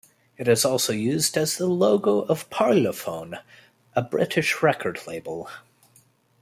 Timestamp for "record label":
4.63-5.47